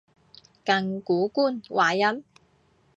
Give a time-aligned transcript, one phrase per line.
[0.03, 0.03] 近
[1.01, 2.23] 古官話音